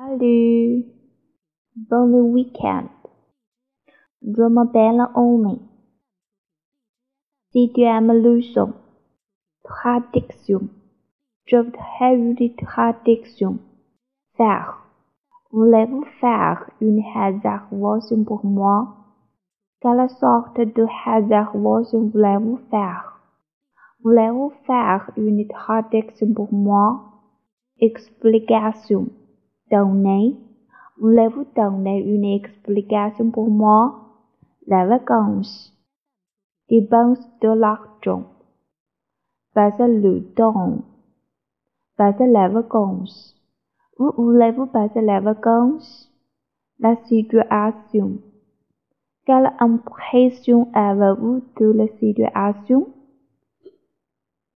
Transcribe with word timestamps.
Salut, 0.00 0.86
bon 1.76 2.32
week-end. 2.32 2.88
Je 4.22 4.44
m'appelle 4.44 5.04
Omi. 5.14 5.60
Si 7.50 7.70
tu 7.74 7.82
aimes 7.82 8.10
le 8.10 8.40
son, 8.40 8.72
traduction. 9.62 10.62
Je 11.44 11.56
voudrais 11.56 12.14
une 12.14 12.34
traduction. 12.56 13.58
Faire. 14.38 14.78
Voulez-vous 15.52 16.06
faire 16.18 16.70
une 16.80 17.02
réservation 17.14 18.24
pour 18.24 18.42
moi? 18.42 18.96
Quelle 19.82 20.08
sorte 20.08 20.60
de 20.60 20.86
réservation 21.04 22.06
voulez-vous 22.06 22.58
faire? 22.70 23.20
Voulez-vous 24.02 24.52
faire 24.66 25.10
une 25.18 25.46
traduction 25.46 26.32
pour 26.32 26.50
moi? 26.54 27.02
Explication. 27.78 29.10
Tornei. 29.70 30.36
Um 31.00 31.06
levo 31.06 31.44
tão 31.46 31.78
na 31.78 31.92
inexplicação 31.92 33.30
por 33.30 33.48
mó, 33.48 34.10
la 34.66 34.84
vacance. 34.84 35.72
Il 36.68 36.86
pense 36.88 37.26
de 37.40 37.54
l'argent. 37.54 38.24
Pas 39.54 39.78
le 39.78 40.20
temps. 40.34 40.84
Pas 41.96 42.14
la 42.20 42.48
vacance. 42.48 43.34
Vous 43.96 44.12
voulez-vous 44.16 44.66
passer 44.66 45.00
la 45.00 45.20
vacance? 45.20 46.10
La 46.78 46.96
situation. 47.06 48.18
Quelle 49.26 49.52
impression 49.58 50.68
avez-vous 50.74 51.42
de 51.58 51.72
la 51.72 51.88
situation? 51.98 52.88